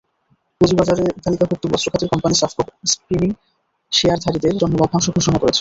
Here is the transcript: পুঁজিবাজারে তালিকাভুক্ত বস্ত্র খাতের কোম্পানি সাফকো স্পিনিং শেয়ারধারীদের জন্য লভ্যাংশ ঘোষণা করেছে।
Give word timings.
পুঁজিবাজারে 0.61 1.03
তালিকাভুক্ত 1.23 1.63
বস্ত্র 1.71 1.91
খাতের 1.91 2.09
কোম্পানি 2.13 2.35
সাফকো 2.37 2.61
স্পিনিং 2.93 3.29
শেয়ারধারীদের 3.91 4.55
জন্য 4.61 4.73
লভ্যাংশ 4.77 5.07
ঘোষণা 5.17 5.37
করেছে। 5.37 5.49